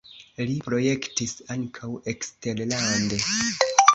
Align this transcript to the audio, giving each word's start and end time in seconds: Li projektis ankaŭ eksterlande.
Li 0.45 0.53
projektis 0.67 1.35
ankaŭ 1.57 1.91
eksterlande. 2.15 3.23